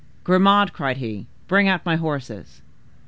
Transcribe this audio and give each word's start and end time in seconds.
"Grimaud!" 0.23 0.73
cried 0.73 0.97
he, 0.97 1.27
"bring 1.47 1.67
out 1.67 1.85
my 1.85 1.95
horses." 1.95 2.63